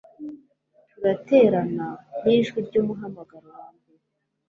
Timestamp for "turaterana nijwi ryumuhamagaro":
0.91-3.47